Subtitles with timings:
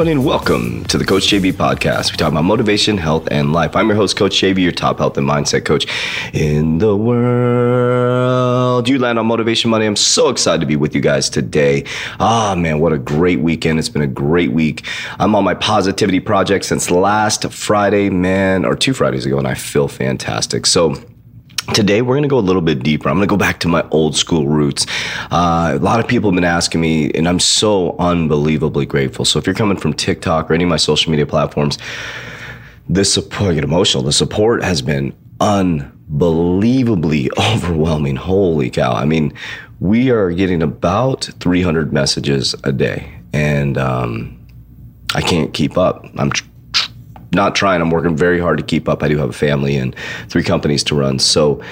[0.00, 2.10] Everybody, and welcome to the Coach JV podcast.
[2.10, 3.76] We talk about motivation, health, and life.
[3.76, 5.86] I'm your host, Coach JV, your top health and mindset coach
[6.32, 8.88] in the world.
[8.88, 9.84] You land on motivation money.
[9.84, 11.84] I'm so excited to be with you guys today.
[12.18, 13.78] Ah, man, what a great weekend.
[13.78, 14.86] It's been a great week.
[15.18, 19.52] I'm on my positivity project since last Friday, man, or two Fridays ago, and I
[19.52, 20.64] feel fantastic.
[20.64, 20.94] So,
[21.74, 23.08] Today, we're going to go a little bit deeper.
[23.08, 24.86] I'm going to go back to my old school roots.
[25.30, 29.24] Uh, a lot of people have been asking me, and I'm so unbelievably grateful.
[29.24, 31.78] So, if you're coming from TikTok or any of my social media platforms,
[32.88, 34.02] this support, I get emotional.
[34.02, 38.16] The support has been unbelievably overwhelming.
[38.16, 38.92] Holy cow.
[38.92, 39.32] I mean,
[39.78, 44.44] we are getting about 300 messages a day, and um,
[45.14, 46.04] I can't keep up.
[46.18, 46.32] I'm
[47.32, 47.80] not trying.
[47.80, 49.02] I'm working very hard to keep up.
[49.02, 49.94] I do have a family and
[50.28, 51.18] three companies to run.
[51.18, 51.62] So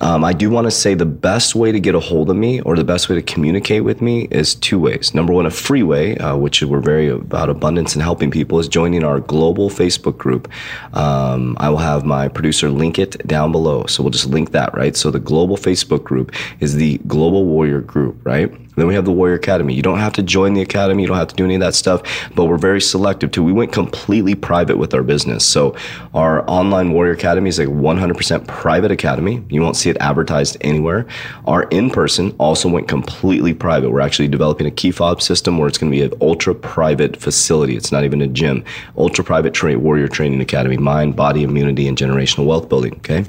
[0.00, 2.60] um, I do want to say the best way to get a hold of me
[2.60, 5.14] or the best way to communicate with me is two ways.
[5.14, 8.68] Number one, a free way, uh, which we're very about abundance and helping people, is
[8.68, 10.50] joining our global Facebook group.
[10.92, 13.86] Um, I will have my producer link it down below.
[13.86, 14.94] So we'll just link that, right?
[14.94, 18.52] So the global Facebook group is the Global Warrior Group, right?
[18.76, 19.74] Then we have the Warrior Academy.
[19.74, 21.02] You don't have to join the academy.
[21.02, 22.02] You don't have to do any of that stuff,
[22.34, 23.42] but we're very selective too.
[23.42, 25.44] We went completely private with our business.
[25.44, 25.74] So
[26.14, 29.42] our online Warrior Academy is a 100% private academy.
[29.48, 31.06] You won't see it advertised anywhere.
[31.46, 33.90] Our in-person also went completely private.
[33.90, 37.16] We're actually developing a key fob system where it's going to be an ultra private
[37.16, 37.76] facility.
[37.76, 38.64] It's not even a gym.
[38.96, 42.94] Ultra private tra- Warrior Training Academy, mind, body, immunity, and generational wealth building.
[42.96, 43.24] Okay.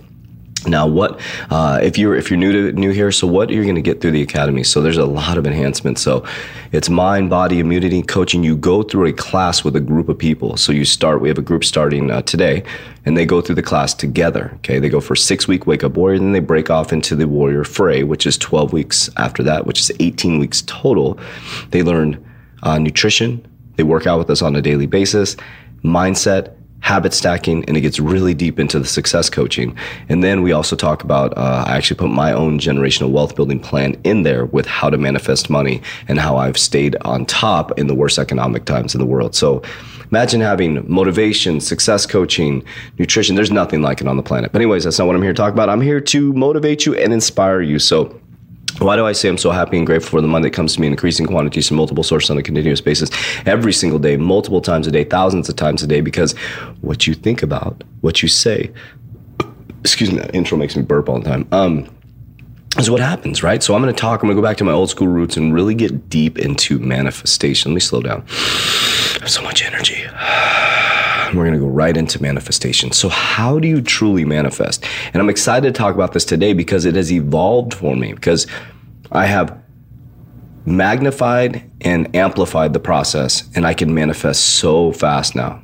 [0.65, 1.19] Now, what
[1.49, 3.11] uh, if you're if you're new to new here?
[3.11, 4.63] So, what you're going to get through the academy?
[4.63, 6.01] So, there's a lot of enhancements.
[6.01, 6.25] So,
[6.71, 8.43] it's mind, body, immunity coaching.
[8.43, 10.57] You go through a class with a group of people.
[10.57, 11.21] So, you start.
[11.21, 12.63] We have a group starting uh, today,
[13.05, 14.51] and they go through the class together.
[14.55, 17.27] Okay, they go for six week wake up warrior, then they break off into the
[17.27, 21.19] warrior fray, which is 12 weeks after that, which is 18 weeks total.
[21.71, 22.23] They learn
[22.63, 23.45] uh, nutrition.
[23.75, 25.35] They work out with us on a daily basis,
[25.83, 29.75] mindset habit stacking and it gets really deep into the success coaching.
[30.09, 33.59] And then we also talk about uh, i actually put my own generational wealth building
[33.59, 37.87] plan in there with how to manifest money and how i've stayed on top in
[37.87, 39.35] the worst economic times in the world.
[39.35, 39.61] So
[40.11, 42.63] imagine having motivation success coaching
[42.97, 43.35] nutrition.
[43.35, 44.51] There's nothing like it on the planet.
[44.51, 45.69] But anyways that's not what i'm here to talk about.
[45.69, 47.79] I'm here to motivate you and inspire you.
[47.79, 48.19] So
[48.79, 50.81] why do I say I'm so happy and grateful for the money that comes to
[50.81, 53.09] me in increasing quantities from multiple sources on a continuous basis
[53.45, 56.01] every single day, multiple times a day, thousands of times a day?
[56.01, 56.33] Because
[56.81, 58.71] what you think about, what you say,
[59.81, 61.47] excuse me, that intro makes me burp all the time.
[61.51, 61.89] Um,
[62.77, 63.63] is what happens, right?
[63.63, 64.21] So I'm going to talk.
[64.21, 66.77] I'm going to go back to my old school roots and really get deep into
[66.77, 67.71] manifestation.
[67.71, 68.23] Let me slow down.
[68.29, 70.05] I have so much energy.
[71.33, 72.91] we're going to go right into manifestation.
[72.91, 74.85] So, how do you truly manifest?
[75.13, 78.47] And I'm excited to talk about this today because it has evolved for me because
[79.11, 79.61] I have
[80.65, 85.61] magnified and amplified the process and I can manifest so fast now.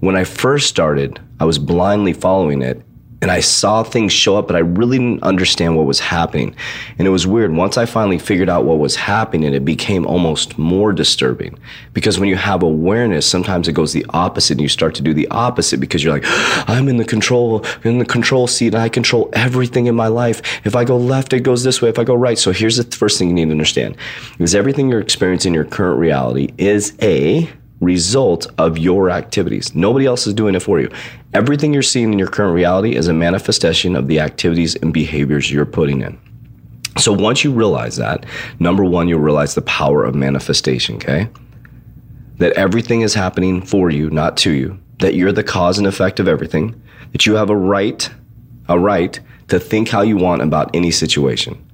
[0.00, 2.82] When I first started, I was blindly following it
[3.22, 6.56] and I saw things show up, but I really didn't understand what was happening.
[6.98, 7.52] And it was weird.
[7.52, 11.56] Once I finally figured out what was happening, it became almost more disturbing.
[11.92, 15.14] Because when you have awareness, sometimes it goes the opposite and you start to do
[15.14, 16.24] the opposite because you're like,
[16.68, 20.42] I'm in the control, in the control seat, and I control everything in my life.
[20.66, 21.88] If I go left, it goes this way.
[21.88, 22.38] If I go right.
[22.38, 23.96] So here's the first thing you need to understand
[24.40, 27.48] is everything you're experiencing in your current reality is a
[27.82, 29.74] result of your activities.
[29.74, 30.88] Nobody else is doing it for you.
[31.34, 35.50] Everything you're seeing in your current reality is a manifestation of the activities and behaviors
[35.50, 36.18] you're putting in.
[36.98, 38.24] So once you realize that,
[38.58, 41.28] number one, you'll realize the power of manifestation, okay?
[42.36, 44.78] That everything is happening for you, not to you.
[45.00, 46.80] That you're the cause and effect of everything.
[47.12, 48.08] That you have a right,
[48.68, 49.18] a right
[49.48, 51.66] to think how you want about any situation.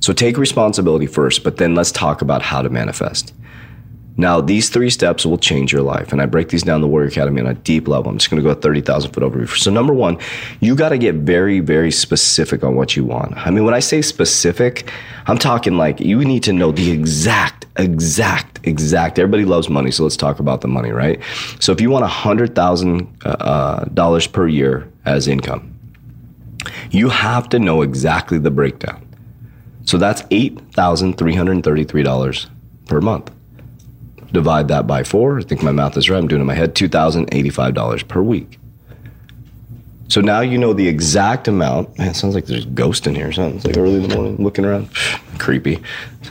[0.00, 3.32] So take responsibility first, but then let's talk about how to manifest.
[4.16, 6.12] Now, these three steps will change your life.
[6.12, 8.12] And I break these down the Warrior Academy on a deep level.
[8.12, 9.48] I'm just going to go a 30,000 foot overview.
[9.58, 10.18] So, number one,
[10.60, 13.36] you got to get very, very specific on what you want.
[13.36, 14.88] I mean, when I say specific,
[15.26, 19.18] I'm talking like you need to know the exact, exact, exact.
[19.18, 19.90] Everybody loves money.
[19.90, 21.20] So, let's talk about the money, right?
[21.58, 25.76] So, if you want $100,000 uh, dollars per year as income,
[26.92, 29.04] you have to know exactly the breakdown.
[29.86, 32.46] So, that's $8,333
[32.86, 33.33] per month
[34.34, 35.38] divide that by four.
[35.38, 36.18] I think my math is right.
[36.18, 36.74] I'm doing it in my head.
[36.74, 38.58] $2,085 per week.
[40.08, 41.98] So now you know the exact amount.
[41.98, 43.56] Man, it sounds like there's a ghost in here or something.
[43.56, 44.90] It's like early in the morning looking around.
[45.38, 45.82] Creepy.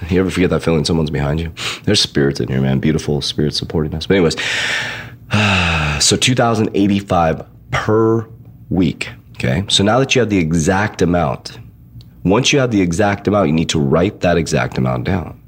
[0.09, 1.51] You ever forget that feeling someone's behind you?
[1.83, 2.79] There's spirits in here, man.
[2.79, 4.06] Beautiful spirits supporting us.
[4.06, 4.35] But, anyways,
[6.06, 8.27] so 2085 per
[8.69, 9.09] week.
[9.33, 9.65] Okay.
[9.67, 11.57] So now that you have the exact amount,
[12.23, 15.43] once you have the exact amount, you need to write that exact amount down.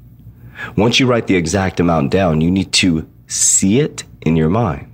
[0.76, 4.90] Once you write the exact amount down, you need to see it in your mind.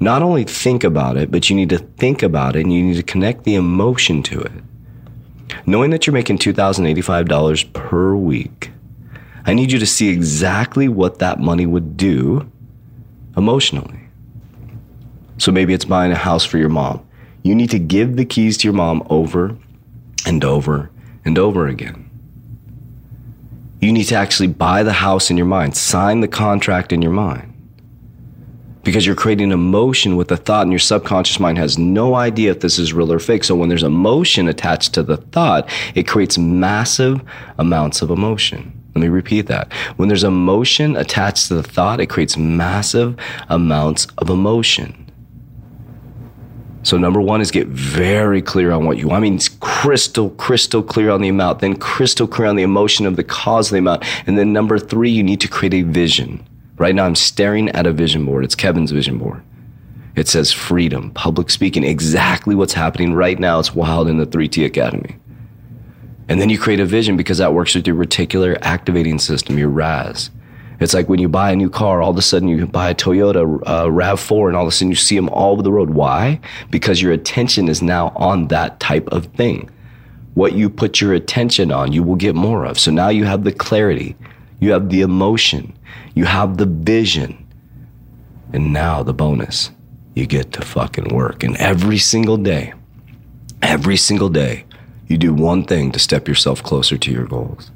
[0.00, 2.96] Not only think about it, but you need to think about it and you need
[2.96, 4.52] to connect the emotion to it.
[5.66, 8.72] Knowing that you're making $2,085 per week,
[9.44, 12.50] I need you to see exactly what that money would do
[13.36, 14.00] emotionally.
[15.38, 17.06] So maybe it's buying a house for your mom.
[17.42, 19.56] You need to give the keys to your mom over
[20.26, 20.90] and over
[21.24, 22.08] and over again.
[23.82, 27.10] You need to actually buy the house in your mind, sign the contract in your
[27.10, 27.52] mind.
[28.84, 32.60] Because you're creating emotion with a thought, and your subconscious mind has no idea if
[32.60, 33.42] this is real or fake.
[33.42, 37.22] So, when there's emotion attached to the thought, it creates massive
[37.58, 38.72] amounts of emotion.
[38.94, 39.72] Let me repeat that.
[39.96, 43.16] When there's emotion attached to the thought, it creates massive
[43.48, 45.01] amounts of emotion.
[46.84, 49.18] So number one is get very clear on what you want.
[49.18, 53.06] I mean, it's crystal, crystal clear on the amount, then crystal clear on the emotion
[53.06, 54.04] of the cause of the amount.
[54.26, 56.44] And then number three, you need to create a vision.
[56.76, 58.44] Right now I'm staring at a vision board.
[58.44, 59.42] It's Kevin's vision board.
[60.16, 63.60] It says freedom, public speaking, exactly what's happening right now.
[63.60, 65.16] It's wild in the 3T Academy.
[66.28, 69.68] And then you create a vision because that works with your reticular activating system, your
[69.68, 70.30] RAS.
[70.82, 72.94] It's like when you buy a new car, all of a sudden you buy a
[72.94, 75.90] Toyota uh, RAV4 and all of a sudden you see them all over the road.
[75.90, 76.40] Why?
[76.70, 79.70] Because your attention is now on that type of thing.
[80.34, 82.78] What you put your attention on, you will get more of.
[82.80, 84.16] So now you have the clarity,
[84.60, 85.76] you have the emotion,
[86.14, 87.38] you have the vision.
[88.52, 89.70] And now the bonus,
[90.14, 91.42] you get to fucking work.
[91.42, 92.74] And every single day,
[93.62, 94.64] every single day,
[95.06, 97.70] you do one thing to step yourself closer to your goals.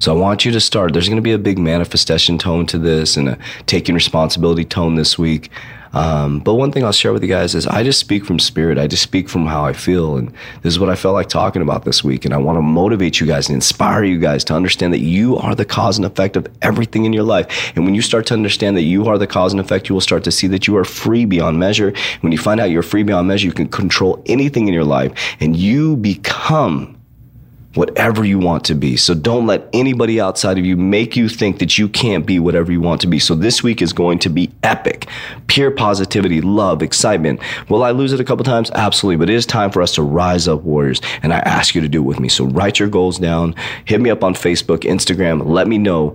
[0.00, 0.92] So I want you to start.
[0.92, 4.94] There's going to be a big manifestation tone to this and a taking responsibility tone
[4.94, 5.50] this week.
[5.92, 8.78] Um, but one thing I'll share with you guys is I just speak from spirit.
[8.78, 10.16] I just speak from how I feel.
[10.16, 10.28] And
[10.62, 12.24] this is what I felt like talking about this week.
[12.24, 15.36] And I want to motivate you guys and inspire you guys to understand that you
[15.38, 17.72] are the cause and effect of everything in your life.
[17.74, 20.00] And when you start to understand that you are the cause and effect, you will
[20.00, 21.92] start to see that you are free beyond measure.
[22.20, 25.36] When you find out you're free beyond measure, you can control anything in your life
[25.40, 26.97] and you become
[27.74, 28.96] whatever you want to be.
[28.96, 32.72] So don't let anybody outside of you make you think that you can't be whatever
[32.72, 33.18] you want to be.
[33.18, 35.06] So this week is going to be epic.
[35.48, 37.40] Pure positivity, love, excitement.
[37.68, 38.70] Will I lose it a couple times?
[38.72, 39.16] Absolutely.
[39.16, 41.00] But it is time for us to rise up, warriors.
[41.22, 42.28] And I ask you to do it with me.
[42.28, 43.54] So write your goals down.
[43.84, 45.46] Hit me up on Facebook, Instagram.
[45.46, 46.14] Let me know